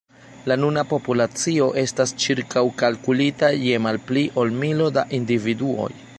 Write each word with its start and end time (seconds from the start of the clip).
La 0.51 0.55
nuna 0.61 0.83
populacio 0.93 1.67
estas 1.81 2.15
ĉirkaŭkalkulita 2.25 3.53
je 3.69 3.79
malpli 3.89 4.27
ol 4.45 4.59
milo 4.65 4.93
da 4.99 5.07
individuoj. 5.21 5.91